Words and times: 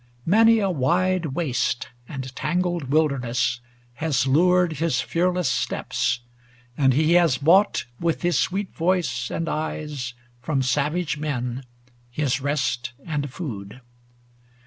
Many 0.25 0.57
a 0.57 0.71
wide 0.71 1.27
waste 1.27 1.89
and 2.09 2.35
tangled 2.35 2.85
wilder 2.85 3.19
ness 3.19 3.59
Has 4.01 4.25
lured 4.25 4.77
his 4.79 4.99
fearless 4.99 5.47
steps; 5.47 6.21
and 6.75 6.93
he 6.93 7.13
has 7.13 7.37
bought 7.37 7.85
With 7.99 8.23
his 8.23 8.35
sweet 8.39 8.73
voice 8.75 9.29
and 9.29 9.47
eyes, 9.47 10.15
from 10.41 10.63
savage 10.63 11.19
men, 11.19 11.57
80 12.13 12.21
His 12.23 12.41
rest 12.41 12.93
and 13.05 13.31
food. 13.31 13.79